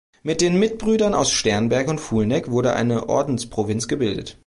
Mit 0.23 0.41
den 0.41 0.57
Mitbrüdern 0.57 1.13
aus 1.13 1.29
Sternberg 1.31 1.87
und 1.87 1.99
Fulnek 2.01 2.49
wurde 2.49 2.73
eine 2.73 3.07
Ordensprovinz 3.07 3.87
gebildet. 3.87 4.39